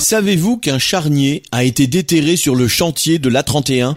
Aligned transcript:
Savez-vous 0.00 0.56
qu'un 0.56 0.78
charnier 0.78 1.42
a 1.52 1.62
été 1.62 1.86
déterré 1.86 2.36
sur 2.36 2.54
le 2.54 2.68
chantier 2.68 3.18
de 3.18 3.28
l'A31 3.28 3.96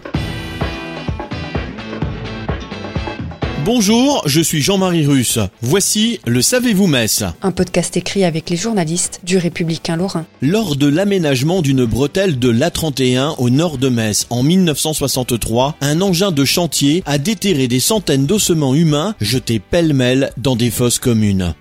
Bonjour, 3.64 4.22
je 4.26 4.42
suis 4.42 4.60
Jean-Marie 4.60 5.06
Russe. 5.06 5.38
Voici 5.62 6.20
le 6.26 6.42
Savez-vous 6.42 6.86
Metz 6.86 7.24
Un 7.40 7.52
podcast 7.52 7.96
écrit 7.96 8.24
avec 8.24 8.50
les 8.50 8.56
journalistes 8.56 9.22
du 9.24 9.38
Républicain 9.38 9.96
Lorrain. 9.96 10.26
Lors 10.42 10.76
de 10.76 10.86
l'aménagement 10.86 11.62
d'une 11.62 11.86
bretelle 11.86 12.38
de 12.38 12.50
l'A31 12.50 13.36
au 13.38 13.48
nord 13.48 13.78
de 13.78 13.88
Metz 13.88 14.26
en 14.28 14.42
1963, 14.42 15.76
un 15.80 16.02
engin 16.02 16.32
de 16.32 16.44
chantier 16.44 17.02
a 17.06 17.16
déterré 17.16 17.66
des 17.66 17.80
centaines 17.80 18.26
d'ossements 18.26 18.74
humains 18.74 19.14
jetés 19.22 19.58
pêle-mêle 19.58 20.32
dans 20.36 20.54
des 20.54 20.70
fosses 20.70 20.98
communes. 20.98 21.54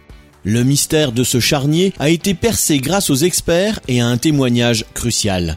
Le 0.45 0.63
mystère 0.63 1.13
de 1.13 1.23
ce 1.23 1.39
charnier 1.39 1.93
a 1.99 2.09
été 2.09 2.33
percé 2.33 2.79
grâce 2.79 3.09
aux 3.09 3.15
experts 3.15 3.79
et 3.87 4.01
à 4.01 4.07
un 4.07 4.17
témoignage 4.17 4.83
crucial. 4.93 5.55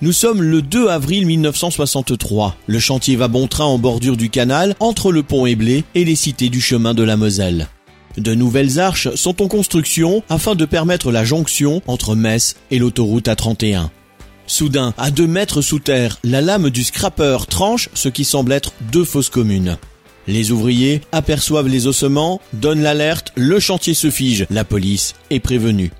Nous 0.00 0.12
sommes 0.12 0.42
le 0.42 0.62
2 0.62 0.88
avril 0.88 1.26
1963. 1.26 2.54
Le 2.68 2.78
chantier 2.78 3.16
va 3.16 3.26
bon 3.26 3.48
train 3.48 3.64
en 3.64 3.78
bordure 3.78 4.16
du 4.16 4.30
canal 4.30 4.76
entre 4.78 5.10
le 5.10 5.24
pont 5.24 5.44
Éblé 5.44 5.82
et 5.96 6.04
les 6.04 6.14
cités 6.14 6.50
du 6.50 6.60
chemin 6.60 6.94
de 6.94 7.02
la 7.02 7.16
Moselle. 7.16 7.66
De 8.16 8.32
nouvelles 8.32 8.78
arches 8.78 9.12
sont 9.16 9.42
en 9.42 9.48
construction 9.48 10.22
afin 10.28 10.54
de 10.54 10.64
permettre 10.64 11.10
la 11.10 11.24
jonction 11.24 11.82
entre 11.88 12.14
Metz 12.14 12.54
et 12.70 12.78
l'autoroute 12.78 13.26
A31. 13.26 13.88
Soudain, 14.46 14.94
à 14.98 15.10
deux 15.10 15.26
mètres 15.26 15.62
sous 15.62 15.80
terre, 15.80 16.18
la 16.22 16.40
lame 16.40 16.70
du 16.70 16.84
scrapper 16.84 17.38
tranche 17.50 17.90
ce 17.92 18.08
qui 18.08 18.24
semble 18.24 18.52
être 18.52 18.72
deux 18.92 19.04
fosses 19.04 19.30
communes. 19.30 19.78
Les 20.28 20.50
ouvriers 20.52 21.00
aperçoivent 21.10 21.68
les 21.68 21.86
ossements, 21.86 22.42
donnent 22.52 22.82
l'alerte, 22.82 23.32
le 23.34 23.58
chantier 23.58 23.94
se 23.94 24.10
fige, 24.10 24.44
la 24.50 24.62
police 24.62 25.14
est 25.30 25.40
prévenue. 25.40 25.90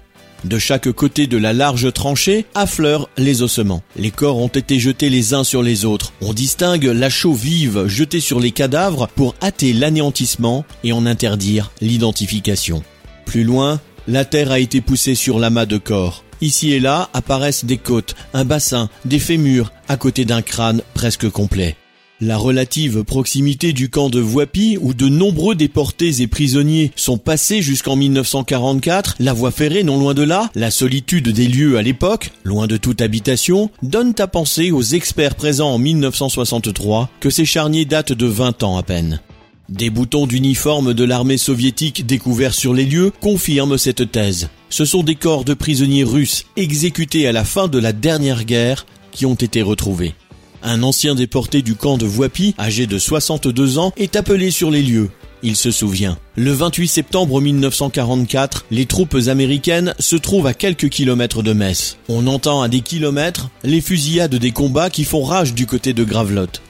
De 0.44 0.58
chaque 0.58 0.92
côté 0.92 1.26
de 1.26 1.38
la 1.38 1.54
large 1.54 1.90
tranchée 1.94 2.44
affleurent 2.54 3.08
les 3.16 3.40
ossements. 3.40 3.82
Les 3.96 4.10
corps 4.10 4.36
ont 4.36 4.48
été 4.48 4.78
jetés 4.78 5.08
les 5.08 5.32
uns 5.32 5.44
sur 5.44 5.62
les 5.62 5.86
autres. 5.86 6.12
On 6.20 6.34
distingue 6.34 6.84
la 6.84 7.08
chaux 7.08 7.32
vive 7.32 7.86
jetée 7.86 8.20
sur 8.20 8.38
les 8.38 8.52
cadavres 8.52 9.08
pour 9.16 9.34
hâter 9.42 9.72
l'anéantissement 9.72 10.66
et 10.84 10.92
en 10.92 11.06
interdire 11.06 11.72
l'identification. 11.80 12.84
Plus 13.24 13.44
loin, 13.44 13.80
la 14.06 14.26
terre 14.26 14.52
a 14.52 14.60
été 14.60 14.82
poussée 14.82 15.14
sur 15.14 15.38
l'amas 15.38 15.66
de 15.66 15.78
corps. 15.78 16.22
Ici 16.42 16.72
et 16.72 16.80
là 16.80 17.08
apparaissent 17.14 17.64
des 17.64 17.78
côtes, 17.78 18.14
un 18.34 18.44
bassin, 18.44 18.90
des 19.06 19.18
fémurs, 19.18 19.72
à 19.88 19.96
côté 19.96 20.26
d'un 20.26 20.42
crâne 20.42 20.82
presque 20.92 21.30
complet. 21.30 21.76
La 22.20 22.36
relative 22.36 23.04
proximité 23.04 23.72
du 23.72 23.90
camp 23.90 24.10
de 24.10 24.18
Voipy, 24.18 24.76
où 24.80 24.92
de 24.92 25.08
nombreux 25.08 25.54
déportés 25.54 26.20
et 26.20 26.26
prisonniers 26.26 26.90
sont 26.96 27.16
passés 27.16 27.62
jusqu'en 27.62 27.94
1944, 27.94 29.14
la 29.20 29.32
voie 29.32 29.52
ferrée 29.52 29.84
non 29.84 30.00
loin 30.00 30.14
de 30.14 30.24
là, 30.24 30.50
la 30.56 30.72
solitude 30.72 31.28
des 31.28 31.46
lieux 31.46 31.78
à 31.78 31.82
l'époque, 31.82 32.32
loin 32.42 32.66
de 32.66 32.76
toute 32.76 33.02
habitation, 33.02 33.70
donnent 33.84 34.16
à 34.18 34.26
penser 34.26 34.72
aux 34.72 34.82
experts 34.82 35.36
présents 35.36 35.70
en 35.70 35.78
1963 35.78 37.08
que 37.20 37.30
ces 37.30 37.44
charniers 37.44 37.84
datent 37.84 38.12
de 38.12 38.26
20 38.26 38.64
ans 38.64 38.76
à 38.76 38.82
peine. 38.82 39.20
Des 39.68 39.88
boutons 39.88 40.26
d'uniforme 40.26 40.94
de 40.94 41.04
l'armée 41.04 41.38
soviétique 41.38 42.04
découverts 42.04 42.54
sur 42.54 42.74
les 42.74 42.84
lieux 42.84 43.12
confirment 43.20 43.78
cette 43.78 44.10
thèse. 44.10 44.48
Ce 44.70 44.84
sont 44.84 45.04
des 45.04 45.14
corps 45.14 45.44
de 45.44 45.54
prisonniers 45.54 46.02
russes 46.02 46.46
exécutés 46.56 47.28
à 47.28 47.32
la 47.32 47.44
fin 47.44 47.68
de 47.68 47.78
la 47.78 47.92
dernière 47.92 48.44
guerre 48.44 48.86
qui 49.12 49.24
ont 49.24 49.34
été 49.34 49.62
retrouvés. 49.62 50.14
Un 50.62 50.82
ancien 50.82 51.14
déporté 51.14 51.62
du 51.62 51.74
camp 51.74 51.98
de 51.98 52.06
Voipy, 52.06 52.54
âgé 52.58 52.86
de 52.86 52.98
62 52.98 53.78
ans, 53.78 53.92
est 53.96 54.16
appelé 54.16 54.50
sur 54.50 54.70
les 54.70 54.82
lieux. 54.82 55.10
Il 55.42 55.54
se 55.54 55.70
souvient. 55.70 56.18
Le 56.36 56.50
28 56.50 56.88
septembre 56.88 57.40
1944, 57.40 58.66
les 58.70 58.86
troupes 58.86 59.16
américaines 59.28 59.94
se 60.00 60.16
trouvent 60.16 60.48
à 60.48 60.54
quelques 60.54 60.88
kilomètres 60.88 61.42
de 61.42 61.52
Metz. 61.52 61.96
On 62.08 62.26
entend 62.26 62.60
à 62.60 62.68
des 62.68 62.80
kilomètres 62.80 63.48
les 63.62 63.80
fusillades 63.80 64.34
des 64.34 64.50
combats 64.50 64.90
qui 64.90 65.04
font 65.04 65.22
rage 65.22 65.54
du 65.54 65.66
côté 65.66 65.92
de 65.92 66.02
Gravelotte. 66.02 66.60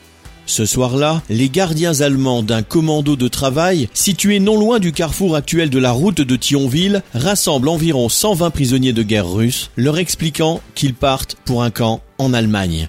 Ce 0.45 0.65
soir-là, 0.65 1.23
les 1.29 1.51
gardiens 1.51 2.01
allemands 2.01 2.43
d'un 2.43 2.63
commando 2.63 3.17
de 3.17 3.29
travail, 3.29 3.89
situé 3.93 4.41
non 4.41 4.59
loin 4.59 4.79
du 4.79 4.93
carrefour 4.93 5.37
actuel 5.37 5.69
de 5.69 5.79
la 5.79 5.93
route 5.93 6.23
de 6.23 6.37
Thionville, 6.37 7.03
rassemblent 7.13 7.69
environ 7.69 8.09
120 8.09 8.51
prisonniers 8.51 8.95
de 8.95 9.03
guerre 9.03 9.31
russes, 9.31 9.71
leur 9.77 9.99
expliquant 9.99 10.63
qu'ils 10.75 10.95
partent 10.95 11.37
pour 11.45 11.63
un 11.63 11.71
camp 11.71 12.01
en 12.17 12.33
Allemagne. 12.33 12.89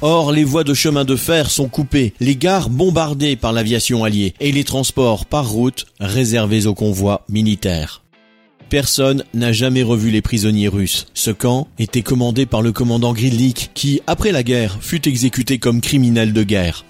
Or, 0.00 0.30
les 0.30 0.44
voies 0.44 0.62
de 0.62 0.74
chemin 0.74 1.04
de 1.04 1.16
fer 1.16 1.50
sont 1.50 1.68
coupées, 1.68 2.14
les 2.20 2.36
gares 2.36 2.70
bombardées 2.70 3.34
par 3.34 3.52
l'aviation 3.52 4.04
alliée 4.04 4.32
et 4.38 4.52
les 4.52 4.62
transports 4.62 5.26
par 5.26 5.48
route 5.48 5.86
réservés 5.98 6.66
aux 6.66 6.74
convois 6.74 7.24
militaires. 7.28 8.02
Personne 8.68 9.24
n'a 9.34 9.50
jamais 9.50 9.82
revu 9.82 10.10
les 10.10 10.22
prisonniers 10.22 10.68
russes. 10.68 11.06
Ce 11.14 11.32
camp 11.32 11.66
était 11.78 12.02
commandé 12.02 12.46
par 12.46 12.62
le 12.62 12.70
commandant 12.70 13.12
Gridlik 13.12 13.70
qui, 13.74 14.00
après 14.06 14.30
la 14.30 14.44
guerre, 14.44 14.78
fut 14.80 15.08
exécuté 15.08 15.58
comme 15.58 15.80
criminel 15.80 16.32
de 16.32 16.44
guerre. 16.44 16.84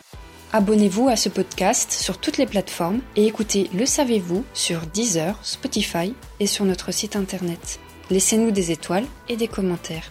Abonnez-vous 0.52 1.08
à 1.08 1.16
ce 1.16 1.30
podcast 1.30 1.92
sur 1.92 2.18
toutes 2.18 2.36
les 2.36 2.47
plateformes 2.47 3.00
et 3.16 3.26
écoutez 3.26 3.70
Le 3.74 3.86
Savez-vous 3.86 4.44
sur 4.52 4.80
Deezer, 4.92 5.38
Spotify 5.42 6.12
et 6.41 6.47
sur 6.47 6.66
notre 6.66 6.92
site 6.92 7.16
internet. 7.16 7.80
Laissez-nous 8.10 8.50
des 8.50 8.70
étoiles 8.70 9.06
et 9.28 9.36
des 9.36 9.48
commentaires. 9.48 10.10